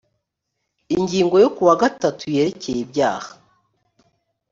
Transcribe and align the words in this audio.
ingingo 0.95 1.35
yo 1.43 1.49
ku 1.55 1.61
wa 1.67 1.75
gatatu 1.81 2.23
yerekeye 2.35 2.79
ibyaha 2.85 3.31